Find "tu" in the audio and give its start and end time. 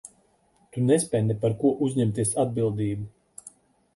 0.77-0.83